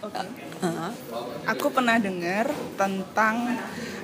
[0.00, 0.20] Oke.
[0.64, 0.90] Heeh.
[1.52, 3.56] Aku pernah dengar tentang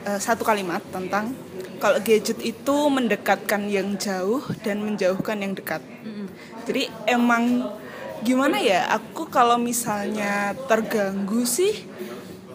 [0.04, 1.32] eh, satu kalimat tentang
[1.80, 5.80] kalau gadget itu mendekatkan yang jauh dan menjauhkan yang dekat.
[6.64, 7.68] Jadi emang
[8.24, 8.88] gimana ya?
[8.96, 11.84] Aku kalau misalnya terganggu sih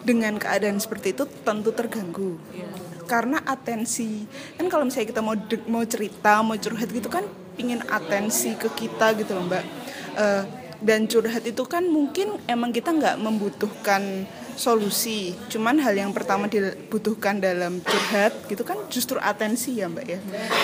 [0.02, 2.38] dengan keadaan seperti itu tentu terganggu.
[3.06, 4.26] Karena atensi
[4.58, 7.22] kan kalau misalnya kita mau de- mau cerita, mau curhat gitu kan
[7.54, 9.64] pingin atensi ke kita gitu loh, Mbak.
[10.18, 10.42] Eh,
[10.82, 14.26] dan curhat itu kan mungkin emang kita nggak membutuhkan
[14.58, 15.32] solusi.
[15.48, 20.18] Cuman hal yang pertama dibutuhkan dalam curhat gitu kan justru atensi ya mbak ya.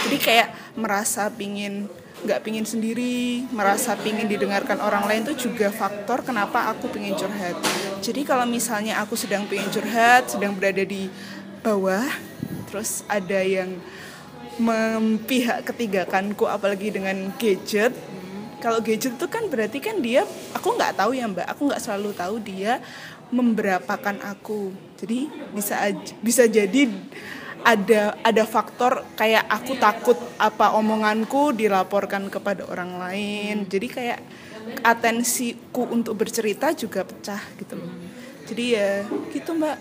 [0.07, 6.27] Jadi kayak merasa pingin nggak pingin sendiri merasa pingin didengarkan orang lain itu juga faktor
[6.27, 7.55] kenapa aku pingin curhat.
[8.03, 11.07] Jadi kalau misalnya aku sedang pingin curhat sedang berada di
[11.63, 12.05] bawah
[12.67, 13.79] terus ada yang
[14.59, 17.95] mempihak ketigakanku apalagi dengan gadget
[18.59, 21.47] kalau gadget itu kan berarti kan dia aku nggak tahu ya mbak.
[21.55, 22.83] Aku nggak selalu tahu dia
[23.31, 24.75] memberapakan aku.
[24.99, 25.79] Jadi bisa
[26.19, 26.91] bisa jadi
[27.63, 33.67] ada ada faktor kayak aku takut apa omonganku dilaporkan kepada orang lain.
[33.71, 34.21] Jadi kayak
[34.83, 37.91] atensiku untuk bercerita juga pecah gitu loh.
[38.51, 39.79] Jadi ya gitu mbak.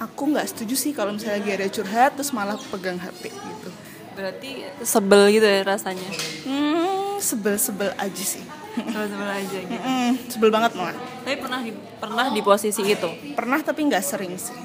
[0.00, 3.70] Aku nggak setuju sih kalau misalnya lagi ada curhat terus malah pegang hp gitu.
[4.16, 6.08] Berarti sebel gitu ya rasanya.
[6.48, 9.76] hmm sebel-sebel aja sih Sebel-sebel aja gitu.
[9.82, 13.10] Mm, sebel banget malah Tapi pernah di, pernah di posisi itu.
[13.36, 14.56] pernah tapi nggak sering sih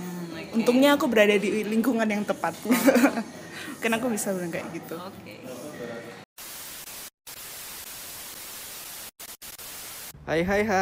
[0.56, 2.56] untungnya aku berada di lingkungan yang tepat
[3.84, 5.36] kan aku bisa bilang kayak gitu Oke.
[10.26, 10.74] Hai hai hai.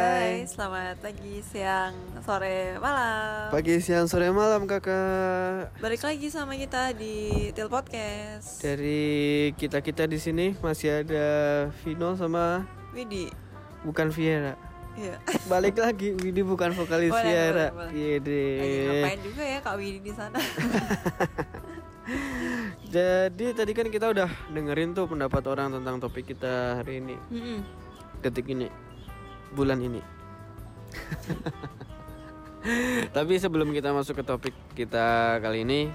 [0.00, 3.48] Hai, selamat pagi, siang, sore, malam.
[3.48, 5.72] Pagi, siang, sore, malam kakak.
[5.80, 8.60] Balik lagi sama kita di Til Podcast.
[8.60, 11.24] Dari kita kita di sini masih ada
[11.80, 13.32] Vino sama Widi.
[13.88, 14.52] bukan Viera.
[15.00, 15.16] Iya.
[15.48, 17.66] Balik lagi, Widi bukan vokalis Boleh, Viera.
[17.72, 17.92] boleh, boleh.
[17.96, 18.16] Iya
[18.60, 20.36] Lagi ngapain juga ya Kak Widi di sana?
[23.00, 27.64] Jadi tadi kan kita udah dengerin tuh pendapat orang tentang topik kita hari ini, Mm-mm.
[28.20, 28.68] detik ini,
[29.56, 30.19] bulan ini.
[33.16, 35.88] Tapi sebelum kita masuk ke topik kita kali ini,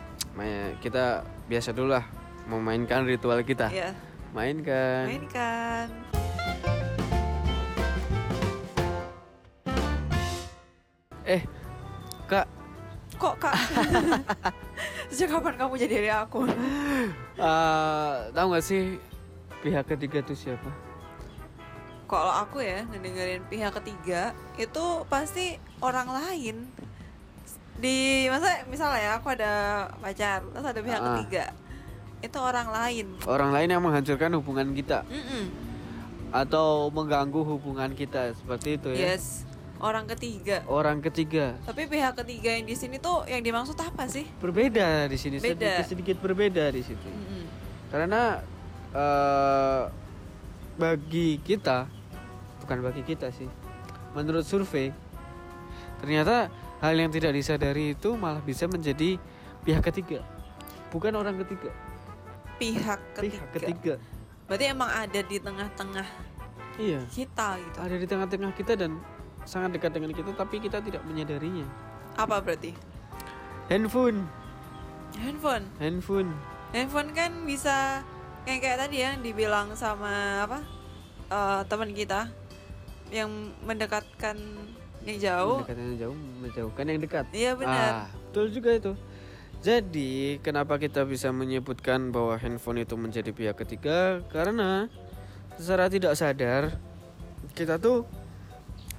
[0.81, 2.05] kita biasa dulu lah
[2.49, 3.69] memainkan ritual kita.
[3.69, 3.93] Iya.
[4.35, 5.05] Mainkan.
[5.07, 5.87] Mainkan.
[11.25, 11.41] Eh,
[12.29, 12.45] Kak,
[13.15, 13.55] Kok Kak?
[15.09, 16.43] Sejak kapan kamu jadi dari aku?
[17.39, 18.99] eh tahu nggak sih
[19.63, 20.67] pihak ketiga itu siapa?
[22.05, 25.45] Kalau aku ya ngedengerin pihak ketiga itu pasti
[25.79, 26.69] orang lain.
[27.75, 29.53] Di masa misalnya ya aku ada
[29.97, 31.07] pacar, terus ada pihak Ah.
[31.17, 31.43] ketiga.
[32.21, 33.05] Itu orang lain.
[33.25, 35.49] Orang lain yang menghancurkan hubungan kita Mm-mm.
[36.31, 39.13] atau mengganggu hubungan kita seperti itu ya.
[39.13, 39.43] Yes.
[39.75, 40.63] Orang ketiga.
[40.65, 44.23] Orang ketiga Tapi pihak ketiga yang di sini tuh yang dimaksud apa sih?
[44.39, 45.51] berbeda di sini Beda.
[45.51, 47.05] sedikit sedikit berbeda di situ.
[47.05, 47.43] Mm-mm.
[47.89, 48.39] Karena
[48.91, 49.83] eh
[50.75, 51.87] bagi kita
[52.65, 53.47] bukan bagi kita sih.
[54.11, 54.89] Menurut survei
[56.01, 56.49] ternyata
[56.81, 59.15] hal yang tidak disadari itu malah bisa menjadi
[59.61, 60.25] pihak ketiga.
[60.89, 61.69] Bukan orang ketiga,
[62.55, 63.21] Pihak ketiga.
[63.21, 63.93] pihak ketiga.
[64.45, 66.07] Berarti emang ada di tengah-tengah
[66.75, 67.01] Iya.
[67.07, 67.77] kita gitu.
[67.79, 68.99] ada di tengah-tengah kita dan
[69.47, 71.63] sangat dekat dengan kita tapi kita tidak menyadarinya
[72.15, 72.75] Apa berarti?
[73.71, 74.27] handphone
[75.15, 75.63] Handphone.
[75.79, 76.29] handphone
[76.75, 78.03] Handphone kan bisa
[78.43, 80.59] kayak kayak tadi yang dibilang sama apa
[81.31, 82.27] eh, teman kita
[83.15, 83.31] yang
[83.63, 84.35] mendekatkan
[85.07, 85.63] yang jauh.
[85.63, 87.71] mendekatkan yang jauh menjauhkan yang dekat Iya benar.
[87.71, 88.91] ah betul juga itu
[89.63, 94.91] jadi kenapa kita bisa menyebutkan bahwa handphone itu menjadi pihak ketiga karena
[95.55, 96.75] secara tidak sadar
[97.55, 98.03] kita tuh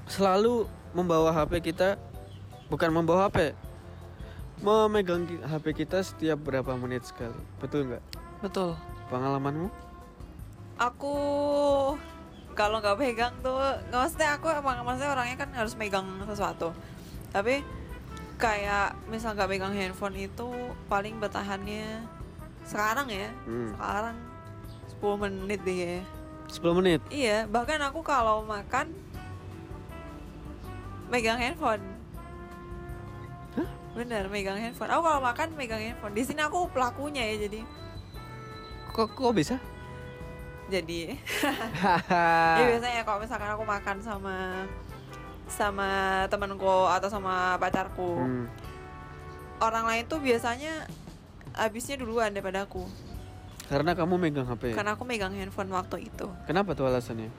[0.08, 2.00] selalu membawa HP kita
[2.66, 3.52] bukan membawa HP
[4.58, 8.02] memegang HP kita setiap berapa menit sekali betul nggak
[8.40, 8.72] Betul.
[9.08, 9.68] pengalamanmu
[10.76, 11.16] Aku
[12.56, 13.60] kalau nggak pegang tuh
[13.92, 16.72] nggak maksudnya aku emang maksudnya orangnya kan harus megang sesuatu.
[17.30, 17.60] Tapi
[18.36, 20.48] kayak misal nggak pegang handphone itu
[20.88, 22.04] paling bertahannya
[22.66, 23.72] sekarang ya Hmm.
[23.72, 24.16] sekarang
[25.00, 26.00] 10 menit deh ya
[26.50, 28.92] 10 menit Iya, bahkan aku kalau makan
[31.08, 31.80] megang handphone.
[33.96, 34.92] Bener, megang handphone.
[34.92, 36.12] Aku kalau makan megang handphone.
[36.12, 37.60] Di sini aku pelakunya ya jadi.
[38.92, 39.56] kok kok bisa
[40.66, 41.14] Jadi
[42.58, 44.36] ya biasanya kalau misalkan aku makan sama
[45.46, 45.90] sama
[46.26, 48.46] temanku atau sama pacarku, Hmm.
[49.62, 50.90] orang lain tuh biasanya
[51.54, 52.82] habisnya duluan daripada aku.
[53.66, 54.74] Karena kamu megang HP.
[54.74, 56.26] Karena aku megang handphone waktu itu.
[56.46, 57.30] Kenapa tuh alasannya?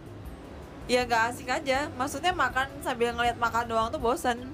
[0.87, 4.47] ya gak asik aja maksudnya makan sambil ngeliat makan doang tuh bosen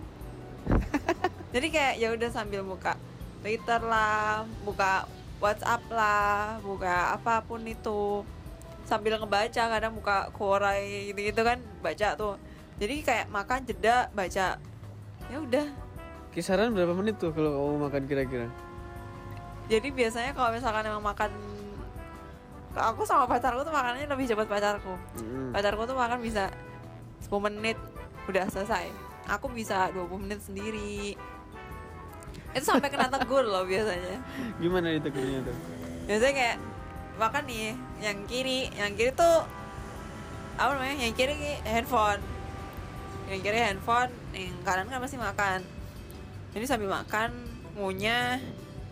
[1.54, 2.98] jadi kayak ya udah sambil buka
[3.46, 5.06] Twitter lah buka
[5.38, 8.26] WhatsApp lah buka apa pun itu
[8.84, 12.36] sambil ngebaca kadang buka Quora gitu gitu kan baca tuh.
[12.78, 14.60] Jadi kayak makan jeda baca.
[15.32, 15.68] Ya udah.
[16.34, 18.48] Kisaran berapa menit tuh kalau kamu makan kira-kira?
[19.72, 21.32] jadi biasanya kalau misalkan emang makan
[22.74, 24.94] aku sama pacarku tuh makannya lebih cepat pacarku.
[25.24, 25.56] Mm.
[25.56, 26.50] pacarku tuh makan bisa
[27.24, 27.78] 10 menit
[28.28, 28.92] udah selesai.
[29.30, 31.16] Aku bisa 20 menit sendiri.
[32.52, 34.20] Itu sampai kena tegur loh biasanya.
[34.60, 35.58] Gimana ditegurnya tuh?
[36.04, 36.58] biasanya kayak
[37.16, 39.46] makan nih yang kiri yang kiri tuh
[40.58, 42.22] apa namanya yang kiri handphone.
[43.30, 45.60] Yang kiri handphone yang kanan kan masih makan.
[46.54, 47.30] Jadi sambil makan
[47.74, 48.38] ngunyah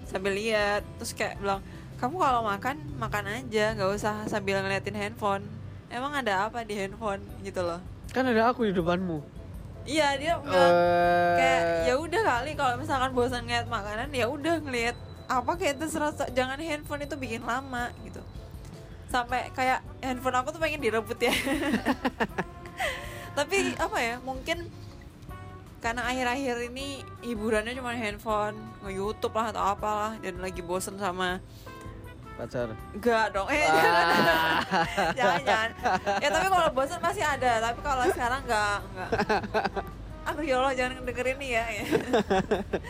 [0.10, 1.62] sambil lihat terus kayak bilang
[2.02, 5.46] kamu kalau makan makan aja nggak usah sambil ngeliatin handphone.
[5.88, 7.22] Emang ada apa di handphone?
[7.46, 7.78] Gitu loh.
[8.12, 9.22] Kan ada aku di depanmu.
[9.82, 14.62] iya dia bilang Eh, kayak ya udah kali kalau misalkan bosan ngeliat makanan ya udah
[14.62, 14.94] ngeliat
[15.32, 18.11] apa kayak terserah jangan handphone itu bikin lama gitu
[19.12, 21.36] sampai kayak handphone aku tuh pengen direbut ya
[23.38, 24.72] tapi apa ya mungkin
[25.84, 28.56] karena akhir-akhir ini hiburannya cuma handphone
[28.86, 31.42] nge-youtube lah atau apalah dan lagi bosen sama
[32.42, 32.70] pacar.
[32.98, 34.06] Enggak dong, eh jangan,
[35.18, 35.70] jangan, jangan.
[36.18, 39.10] Ya tapi kalau bosan masih ada, tapi kalau sekarang enggak, enggak.
[40.22, 41.64] Aduh ya Allah jangan dengerin nih ya.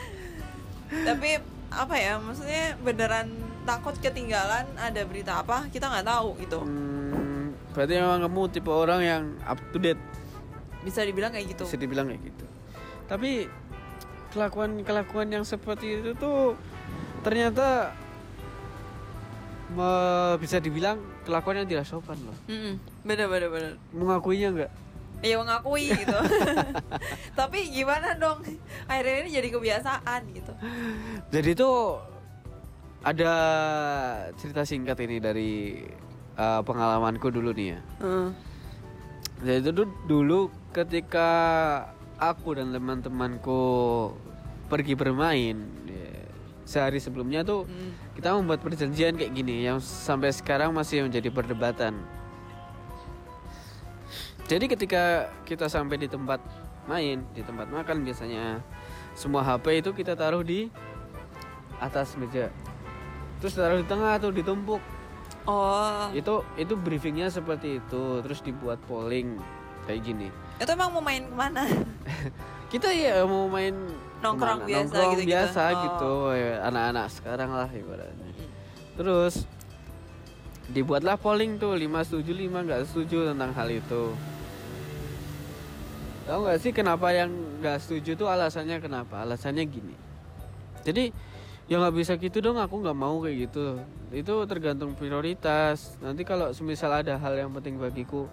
[1.07, 1.29] tapi
[1.71, 3.27] apa ya, maksudnya beneran
[3.62, 6.60] takut ketinggalan ada berita apa kita nggak tahu gitu.
[6.62, 10.02] Hmm, berarti memang kamu tipe orang yang up to date.
[10.81, 11.63] Bisa dibilang kayak gitu.
[11.66, 12.46] Bisa dibilang kayak gitu.
[13.06, 13.46] Tapi
[14.31, 16.56] kelakuan-kelakuan yang seperti itu tuh
[17.22, 17.92] ternyata
[19.72, 22.36] me- bisa dibilang kelakuan yang tidak sopan loh.
[22.50, 22.75] Mm-mm,
[23.06, 23.74] bener bener bener.
[23.94, 24.72] Mengakuinya enggak?
[25.22, 26.18] Ya mengakui gitu.
[27.40, 28.42] tapi gimana dong?
[28.90, 30.50] Akhirnya ini jadi kebiasaan gitu.
[31.30, 32.02] Jadi tuh
[33.01, 33.33] ada
[34.38, 35.51] cerita singkat ini dari
[36.38, 37.80] uh, pengalamanku dulu nih ya.
[38.00, 38.27] Heeh.
[39.42, 40.39] Jadi itu du- dulu
[40.69, 41.30] ketika
[42.21, 43.62] aku dan teman-temanku
[44.69, 45.57] pergi bermain
[45.89, 46.09] ya,
[46.63, 47.92] sehari sebelumnya tuh Hmm.
[48.13, 51.98] kita membuat perjanjian kayak gini yang sampai sekarang masih menjadi perdebatan.
[54.45, 55.03] Jadi ketika
[55.42, 56.38] kita sampai di tempat
[56.86, 58.59] main, di tempat makan biasanya
[59.15, 60.69] semua HP itu kita taruh di
[61.80, 62.51] atas meja.
[63.41, 64.81] Terus taruh di tengah tuh ditumpuk.
[65.43, 68.21] Oh, Itu itu briefingnya seperti itu.
[68.21, 69.41] Terus dibuat polling
[69.83, 70.29] kayak gini.
[70.61, 71.65] itu emang mau main ke mana?
[72.71, 73.73] Kita ya mau main
[74.21, 74.69] Nongkrong ke mana?
[74.69, 75.29] biasa Nongkrong gitu-gitu.
[75.33, 75.79] biasa Oh.
[75.81, 78.29] gitu, ya, anak-anak sekarang lah ibaratnya.
[78.93, 79.33] Terus
[80.69, 84.03] dibuatlah polling tuh 5 setuju 5 nggak setuju tentang hal itu.
[86.21, 89.25] Tahu nggak sih kenapa yang nggak setuju tuh alasannya kenapa?
[89.25, 89.95] Alasannya gini.
[90.85, 91.09] Jadi
[91.71, 93.79] ya nggak bisa gitu dong aku nggak mau kayak gitu.
[94.12, 95.95] Itu tergantung prioritas.
[96.03, 98.27] Nanti kalau semisal ada hal yang penting bagiku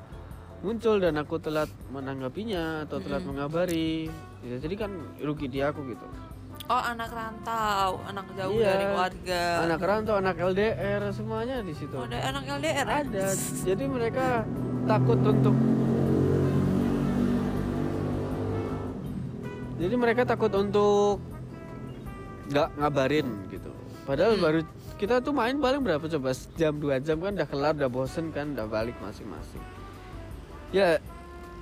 [0.58, 4.10] muncul dan aku telat menanggapinya atau telat mengabari,
[4.42, 4.90] ya, jadi kan
[5.22, 6.02] rugi di aku gitu.
[6.66, 8.74] Oh, anak rantau, anak jauh Iya.
[8.74, 9.42] dari keluarga.
[9.62, 11.94] Anak rantau, anak LDR semuanya di situ.
[11.94, 13.26] Oh, ada anak LDR ada
[13.62, 14.42] jadi mereka
[14.90, 15.54] takut untuk
[19.78, 21.22] jadi mereka takut untuk
[22.48, 23.70] nggak ngabarin gitu.
[24.08, 24.60] Padahal baru
[24.96, 26.32] kita tuh main paling berapa coba?
[26.56, 29.60] Jam dua jam kan udah kelar udah bosen kan udah balik masing-masing.
[30.72, 30.96] Ya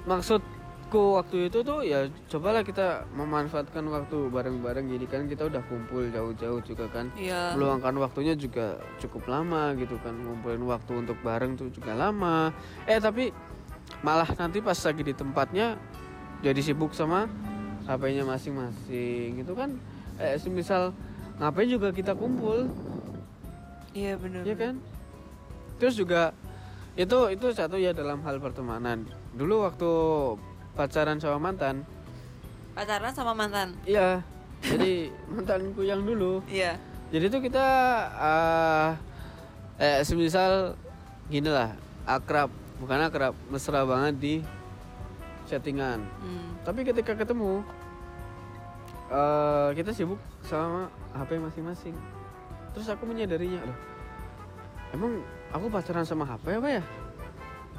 [0.07, 4.87] maksudku waktu itu tuh ya cobalah kita memanfaatkan waktu bareng-bareng.
[4.95, 7.11] Jadi kan kita udah kumpul jauh-jauh juga kan.
[7.19, 7.59] Iya.
[7.59, 10.15] meluangkan waktunya juga cukup lama gitu kan.
[10.15, 12.55] Ngumpulin waktu untuk bareng tuh juga lama.
[12.87, 13.35] Eh tapi
[14.07, 15.75] malah nanti pas lagi di tempatnya
[16.47, 17.27] jadi sibuk sama
[17.91, 19.43] HP-nya masing-masing.
[19.43, 19.75] Gitu kan
[20.19, 20.93] eh semisal
[21.37, 22.69] ngapain juga kita kumpul
[23.93, 24.43] Iya benar.
[24.43, 24.75] ya kan
[25.77, 26.33] terus juga
[26.95, 29.91] itu itu satu ya dalam hal pertemanan dulu waktu
[30.73, 31.85] pacaran sama mantan
[32.73, 33.73] Pacaran sama mantan.
[33.85, 34.21] iya
[34.61, 36.77] jadi mantanku yang dulu Iya.
[37.07, 37.67] Jadi tuh kita
[38.19, 38.91] eh
[39.79, 40.75] eh semisal
[41.27, 41.71] gini lah
[42.03, 44.35] akrab bukan akrab mesra banget di
[45.47, 46.03] settingan.
[46.03, 46.51] Hmm.
[46.67, 47.63] Tapi ketika ketemu
[49.07, 51.95] eh kita sibuk sama HP masing-masing.
[52.75, 53.79] Terus aku menyadarinya, loh,
[54.93, 56.83] emang aku pacaran sama HP apa ya?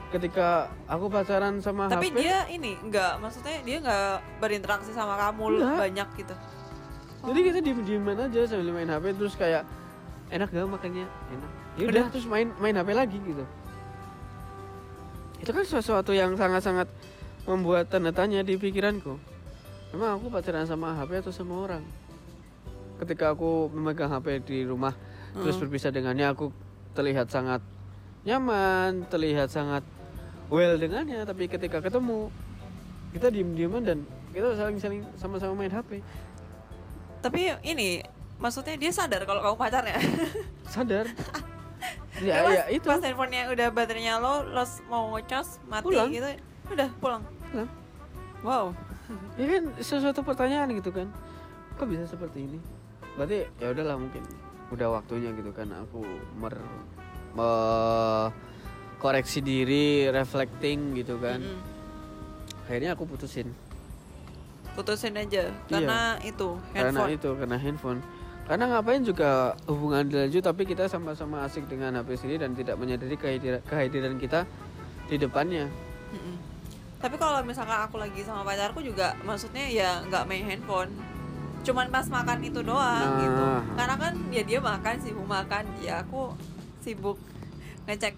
[0.08, 5.60] Ketika aku pacaran sama Tapi HP, dia ini enggak, maksudnya dia enggak berinteraksi sama kamu
[5.60, 5.78] Enggak.
[5.84, 6.36] banyak gitu.
[7.18, 9.68] jadi kita diem dieman aja sambil main HP terus kayak
[10.32, 11.52] enak gak makannya enak.
[11.76, 12.14] Ya udah Udah.
[12.14, 13.44] terus main main HP lagi gitu.
[15.38, 16.88] itu kan sesuatu yang sangat-sangat
[17.46, 19.18] membuat tanda tanya di pikiranku
[19.94, 21.84] emang aku pacaran sama HP atau sama orang
[22.98, 24.96] ketika aku memegang HP di rumah
[25.38, 26.50] terus berpisah dengannya aku
[26.98, 27.62] terlihat sangat
[28.26, 29.86] nyaman terlihat sangat
[30.50, 32.34] well dengannya tapi ketika ketemu
[33.14, 33.98] kita diem-dieman dan
[34.34, 36.04] kita saling-saling sama-sama main HP
[37.18, 38.06] Tapi ini
[38.38, 39.98] maksudnya dia sadar kalau kamu pacarnya.
[40.74, 41.10] sadar
[42.22, 46.10] ya, pas, ya itu Pas handphonenya udah baterainya low, lo mau ngecas mati Pulang.
[46.14, 46.30] gitu,
[46.70, 47.24] udah pulang.
[47.50, 47.70] Pulang.
[48.46, 48.66] Wow.
[49.36, 51.08] Ya kan sesuatu pertanyaan gitu kan
[51.74, 52.60] kok bisa seperti ini
[53.16, 54.24] berarti ya udahlah mungkin
[54.68, 56.04] udah waktunya gitu kan aku
[56.36, 56.54] mer
[57.34, 58.30] me-
[58.98, 61.62] koreksi diri reflecting gitu kan Mm-mm.
[62.66, 63.54] akhirnya aku putusin
[64.74, 66.74] Putusin aja karena itu Iya.
[66.76, 67.16] karena handphone.
[67.16, 68.00] itu karena handphone
[68.44, 69.30] karena ngapain juga
[69.66, 74.46] hubungan dilanjut tapi kita sama-sama asik dengan HP sendiri dan tidak menyadari kehadiran, kehadiran kita
[75.06, 75.66] di depannya
[76.10, 76.36] Mm-mm.
[76.98, 80.92] Tapi kalau misalkan aku lagi sama pacarku juga maksudnya ya nggak main handphone.
[81.62, 83.20] Cuman pas makan itu doang Nah.
[83.22, 83.46] gitu.
[83.76, 86.34] Karena kan ya dia makan sibuk makan, ya aku
[86.82, 87.20] sibuk
[87.84, 88.16] ngecek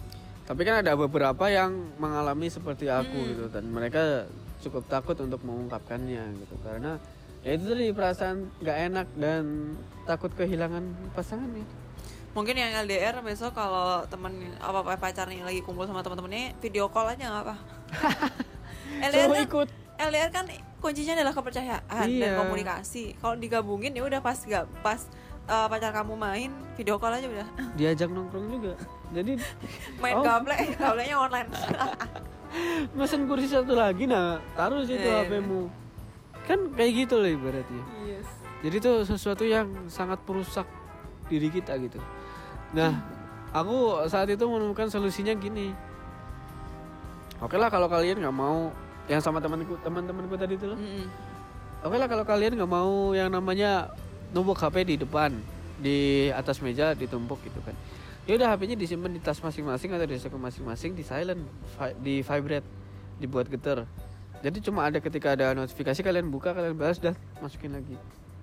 [0.48, 3.28] tapi kan ada beberapa yang mengalami seperti aku Hmm.
[3.30, 4.26] gitu dan mereka
[4.60, 7.00] cukup takut untuk mengungkapkannya gitu karena
[7.40, 9.44] ya itu tadi perasaan nggak enak dan
[10.04, 10.84] takut kehilangan
[11.14, 11.64] pasangannya
[12.30, 14.30] Mungkin yang LDR besok kalau temen
[14.62, 17.56] apa pacarnya lagi kumpul sama teman-temannya video call aja nggak apa.
[19.06, 19.68] LDR kan, ikut
[19.98, 20.44] LDR kan
[20.78, 22.36] kuncinya adalah kepercayaan dan Iya.
[22.36, 23.16] komunikasi.
[23.16, 25.00] Kalau digabungin ya udah pas gak pas
[25.46, 28.74] uh, pacar kamu main video call aja udah diajak nongkrong juga
[29.10, 29.36] jadi
[29.98, 30.22] main Oh.
[30.22, 31.48] gaple gaplenya online.
[32.92, 35.22] mesen kursi satu lagi nah taruh situ Iya.
[35.22, 35.70] HP-mu
[36.42, 38.26] kan kayak gitu loh ibaratnya yes.
[38.60, 40.66] jadi itu sesuatu yang sangat merusak
[41.26, 42.02] diri kita gitu
[42.70, 42.90] nah
[43.50, 45.70] aku saat itu menemukan solusinya gini
[47.40, 48.70] oke lah kalau kalian nggak mau
[49.08, 51.06] yang sama temanku teman-temanku tadi itu loh Mm-mm.
[51.82, 53.90] oke lah kalau kalian nggak mau yang namanya
[54.30, 55.34] numpuk HP di depan
[55.80, 57.72] di atas meja ditumpuk gitu kan.
[58.28, 61.40] Ya udah HP-nya disimpan di tas masing-masing atau di saku masing-masing di silent
[62.04, 62.68] di vibrate
[63.18, 63.88] dibuat getar.
[64.44, 67.96] Jadi cuma ada ketika ada notifikasi kalian buka kalian balas dan masukin lagi.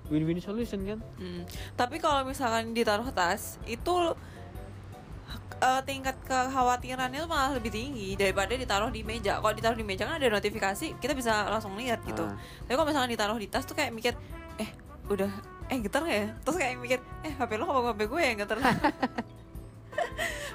[0.09, 0.99] Win-win solution kan?
[1.21, 1.45] Mm.
[1.77, 4.17] Tapi kalau misalkan ditaruh tas itu
[5.57, 9.41] eh, tingkat kekhawatirannya tuh malah lebih tinggi daripada ditaruh di meja.
[9.41, 12.23] Kalau ditaruh di meja kan ada notifikasi, kita bisa langsung lihat gitu.
[12.23, 12.35] Ah.
[12.37, 14.13] Tapi kalau misalkan ditaruh di tas tuh kayak mikir,
[14.61, 14.69] eh
[15.09, 15.31] udah
[15.67, 16.27] eh getar nggak ya?
[16.45, 18.57] Terus kayak mikir, eh HP lo apa HP gue yang getar?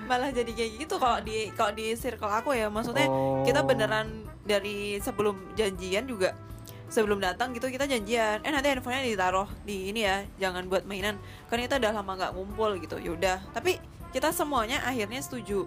[0.06, 3.42] malah jadi kayak gitu kalau di kalau di circle aku ya maksudnya Oh.
[3.46, 6.34] kita beneran dari sebelum janjian juga
[6.90, 11.16] sebelum datang gitu kita janjian eh nanti handphonenya ditaruh di ini ya jangan buat mainan
[11.48, 13.78] karena kita udah lama nggak ngumpul gitu yaudah tapi
[14.12, 15.64] kita semuanya akhirnya setuju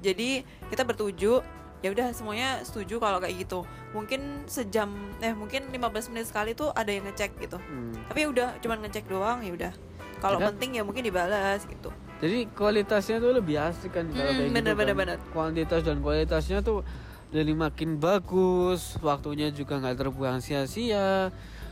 [0.00, 1.42] jadi kita bertuju
[1.80, 4.88] ya udah semuanya setuju kalau kayak gitu mungkin sejam
[5.20, 5.76] eh mungkin 15
[6.10, 7.92] menit sekali tuh ada yang ngecek gitu Hmm.
[8.06, 9.72] tapi udah cuman ngecek doang ya udah
[10.18, 14.38] kalau Ya penting ya mungkin dibalas gitu jadi kualitasnya tuh lebih asik kan kalau Hmm,
[14.38, 14.80] kayak gitu bener, kan.
[14.80, 15.16] bener, bener.
[15.30, 16.80] kuantitas dan kualitasnya tuh
[17.28, 21.28] jadi makin bagus waktunya juga nggak terbuang sia-sia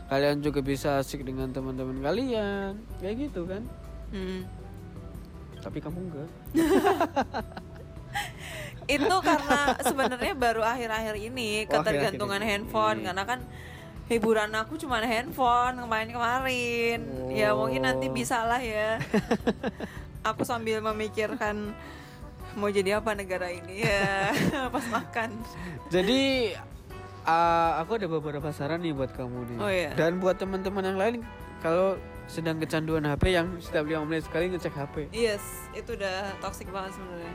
[0.06, 3.64] kalian juga bisa asik dengan teman-teman kalian kayak gitu kan
[4.12, 4.44] Hmm.
[5.62, 6.28] Tapi kamu enggak.
[8.90, 12.50] Itu karena sebenarnya baru akhir-akhir ini Oh, ketergantungan akhir-akhir ini.
[12.50, 12.99] handphone.
[13.07, 13.40] Karena kan
[14.11, 17.00] hiburan aku cuma handphone kemarin-kemarin.
[17.31, 18.12] Ya mungkin nanti Oh.
[18.12, 18.99] bisa lah ya.
[20.28, 21.75] Aku sambil memikirkan
[22.54, 24.31] mau jadi apa negara ini ya
[24.75, 25.35] pas makan.
[25.90, 26.52] Jadi
[27.25, 29.59] uh, aku ada beberapa saran nih buat kamu nih.
[29.59, 29.90] Oh, iya.
[29.99, 31.14] dan buat teman-teman yang lain
[31.59, 31.99] kalau
[32.32, 36.96] sedang kecanduan HP yang setiap lima menit sekali ngecek HP yes itu udah toxic banget
[36.96, 37.32] sebenarnya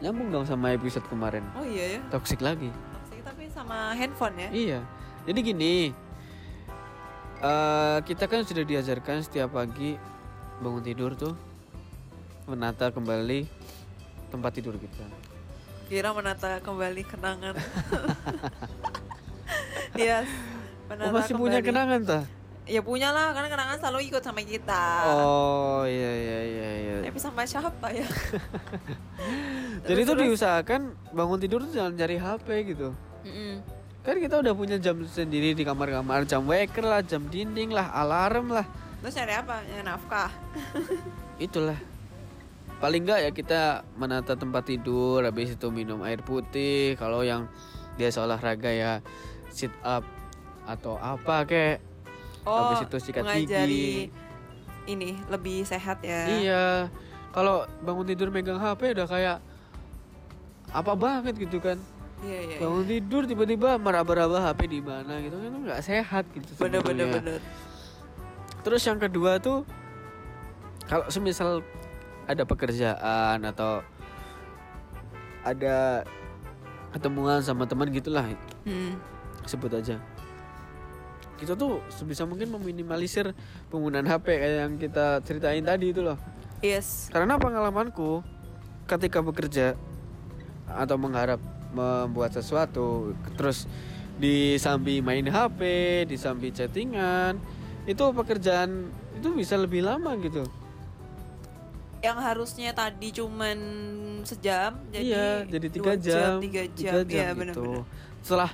[0.00, 4.50] nyambung dong sama episode kemarin oh iya ya toxic lagi toxic tapi sama handphone ya
[4.50, 4.80] Iya.
[5.20, 5.92] Jadi gini,
[7.38, 9.94] eh kita kan sudah diajarkan setiap pagi
[10.58, 11.36] bangun tidur tuh
[12.44, 13.44] menata kembali
[14.26, 15.04] tempat tidur kita.
[15.86, 17.54] kira menata kembali kenangan
[19.94, 20.26] yes
[20.86, 21.68] menata Oh, masih punya kembali.
[21.68, 22.24] kenangan tah?
[22.68, 24.84] Ya punya lah, karena kenangan selalu ikut sama kita.
[25.08, 26.96] Oh iya iya iya iya.
[27.08, 28.06] Tapi sama siapa ya?
[29.88, 32.92] Jadi itu diusahakan bangun tidur tuh jangan cari HP gitu.
[33.24, 33.64] Mm-mm.
[34.00, 38.48] Kan kita udah punya jam sendiri di kamar-kamar, jam waker lah, jam dinding lah, alarm
[38.52, 38.64] lah.
[39.00, 39.56] Terus nyari apa?
[39.64, 40.30] Nyari nafkah.
[41.46, 41.76] Itulah.
[42.80, 43.60] Paling enggak ya kita
[44.00, 46.96] menata tempat tidur, habis itu minum air putih.
[46.96, 47.44] Kalau yang
[48.00, 48.92] biasa olahraga ya
[49.52, 50.04] sit up
[50.64, 51.89] atau apa kek.
[52.42, 54.08] Oh, Habis itu sikat gigi.
[54.86, 56.24] ini lebih sehat ya.
[56.26, 56.64] Iya.
[57.30, 59.38] Kalau bangun tidur megang HP udah kayak
[60.70, 61.78] apa banget gitu kan
[62.20, 62.40] Iya iya.
[62.48, 62.58] iya.
[62.58, 67.16] bangun tidur tiba-tiba meraba-raba HP di mana gitu kan nggak sehat gitu Bener bener sebetulnya.
[67.34, 67.40] bener.
[68.60, 69.66] terus yang kedua tuh
[70.84, 71.64] kalau semisal
[72.24, 73.82] ada pekerjaan atau
[75.42, 76.04] ada
[76.90, 78.26] ketemuan sama teman gitulah
[78.62, 78.94] Hmm.
[79.42, 79.96] sebut aja
[81.40, 83.32] kita tuh sebisa mungkin meminimalisir
[83.72, 86.20] penggunaan HP kayak yang kita ceritain tadi itu loh
[86.60, 87.08] Yes.
[87.08, 88.20] karena pengalamanku
[88.84, 89.72] ketika bekerja
[90.68, 91.40] atau mengharap
[91.72, 93.64] membuat sesuatu terus
[94.20, 95.60] disambi main HP,
[96.04, 97.40] disambi chattingan,
[97.88, 100.44] itu pekerjaan itu bisa lebih lama gitu.
[102.04, 103.58] Yang harusnya tadi cuman
[104.24, 107.36] sejam jadi iya, jadi tiga dua jam, tiga jam, Iya, gitu.
[107.40, 107.82] bener-bener.
[108.20, 108.50] Setelah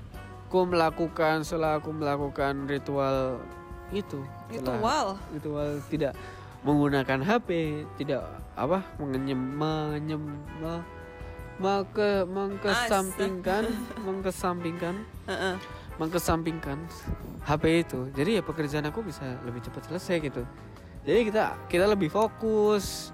[0.47, 3.43] aku melakukan, setelah aku melakukan ritual
[3.91, 5.19] itu, Ritual.
[5.35, 6.15] ritual tidak
[6.63, 8.23] menggunakan HP, tidak
[8.55, 10.23] apa mengenyem mengenyem
[10.63, 10.87] me-
[11.59, 13.65] mengke mengkesampingkan
[14.07, 14.95] mengkesampingkan
[15.99, 16.79] mengkesampingkan
[17.43, 18.01] HP itu.
[18.15, 20.43] Jadi ya pekerjaan aku bisa lebih cepat selesai gitu.
[21.03, 23.11] Jadi kita kita lebih fokus,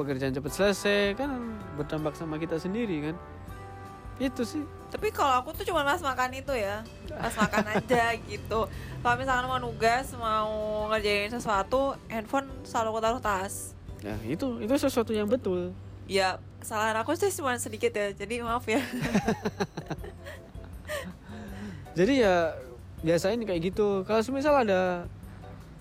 [0.00, 1.28] pekerjaan cepat selesai kan
[1.76, 3.16] berdampak sama kita sendiri kan.
[4.16, 4.64] Itu sih.
[4.90, 8.66] Tapi kalau aku tuh cuma pas makan itu ya, pas makan aja gitu.
[9.00, 10.50] Kalau misalkan mau nugas, mau
[10.90, 13.72] ngerjain sesuatu, handphone selalu aku taruh tas.
[14.02, 15.72] Ya itu itu sesuatu yang betul.
[16.10, 18.82] Ya kesalahan aku sih cuma sedikit ya, jadi maaf ya.
[21.90, 22.54] Jadi ya
[23.02, 24.06] biasain kayak gitu.
[24.06, 25.04] Kalau semisal ada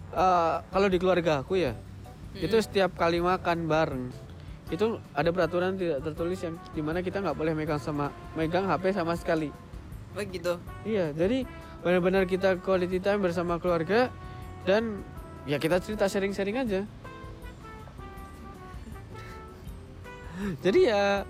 [0.10, 1.78] eh, kalau di keluarga aku ya,
[2.34, 4.10] itu setiap kali makan bareng
[4.70, 8.94] itu ada peraturan tidak tertulis yang di mana kita nggak boleh megang sama megang HP
[8.94, 9.50] sama sekali.
[10.14, 10.62] Begitu.
[10.86, 11.46] Iya, jadi
[11.82, 14.14] benar-benar kita quality time bersama keluarga
[14.70, 15.02] dan
[15.50, 16.82] ya kita cerita sharing-sharing aja.
[20.66, 21.24] Jadi ya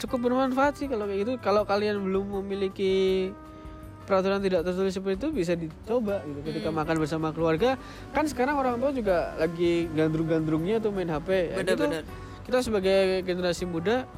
[0.00, 1.32] cukup bermanfaat sih kalau kayak gitu.
[1.40, 3.28] Kalau kalian belum memiliki
[4.10, 6.42] peraturan tidak tertulis seperti itu bisa dicoba gitu.
[6.50, 7.78] Ketika makan bersama keluarga,
[8.10, 11.54] kan sekarang orang tua juga lagi gandrung-gandrungnya tuh main HP.
[11.54, 11.86] Ya gitu,
[12.50, 14.10] kita sebagai generasi muda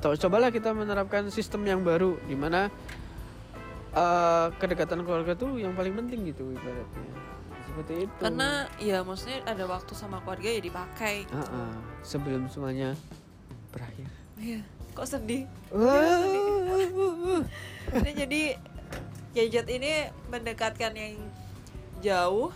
[0.00, 2.72] to- cobalah kita menerapkan sistem yang baru di mana
[3.92, 7.12] eh, kedekatan keluarga tuh yang paling penting gitu ibaratnya
[7.70, 11.28] seperti itu Karena ya maksudnya ada waktu sama keluarga ya dipakai.
[11.30, 11.72] Ah, ah.
[12.02, 12.98] sebelum semuanya
[13.70, 14.08] berakhir
[14.40, 14.64] Iya.
[14.96, 15.44] Kok sedih?
[15.70, 17.44] Wah.
[18.00, 18.42] ini jadi
[19.30, 19.92] gadget ini
[20.26, 21.14] mendekatkan yang
[22.00, 22.50] jauh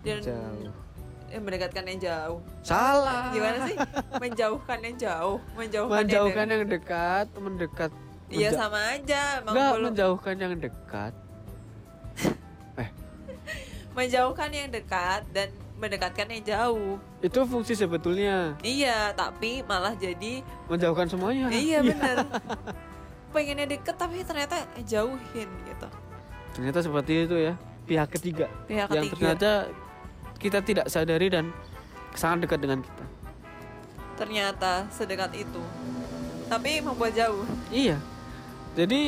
[0.00, 0.72] dan Jauh.
[1.28, 2.38] eh, mendekatkan yang jauh.
[2.60, 3.30] salah.
[3.30, 3.76] Gimana sih?
[4.16, 7.90] Menjauhkan yang jauh, menjauhkan, menjauhkan yang, yang dekat mendekat.
[7.90, 11.12] De- Iya menja- sama aja, emang Nggak, belum- menjauhkan yang dekat.
[12.76, 12.88] Eh.
[13.96, 16.94] Menjauhkan yang dekat dan mendekatkan yang jauh.
[17.20, 18.54] itu fungsi sebetulnya.
[18.60, 21.50] Iya, tapi malah jadi menjauhkan semuanya.
[21.50, 21.82] Iya.
[21.82, 22.16] bener.
[23.34, 25.88] Pengennya deket tapi ternyata jauhin gitu.
[26.52, 29.14] Ternyata seperti itu ya pihak ketiga Pihak yang ketiga.
[29.34, 29.50] ternyata
[30.40, 31.52] kita tidak sadari dan
[32.14, 33.04] sangat dekat dengan kita
[34.20, 35.64] Ternyata sedekat itu.
[36.44, 37.40] Tapi membuat jauh.
[37.72, 37.96] iya
[38.76, 39.02] jadi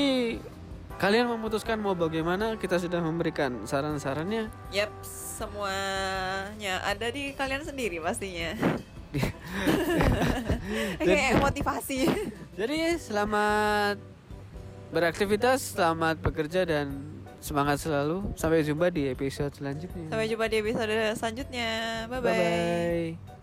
[0.96, 8.56] kalian memutuskan mau bagaimana kita sudah memberikan saran-sarannya Yap, semuanya ada di kalian sendiri pastinya.
[11.04, 12.08] Kayak motivasi.
[12.56, 14.00] jadi selamat
[14.88, 17.11] beraktivitas selamat bekerja dan
[17.42, 21.68] semangat selalu sampai jumpa di episode selanjutnya Sampai jumpa di episode selanjutnya.
[22.06, 22.30] Bye bye.
[22.30, 23.41] bye, -bye.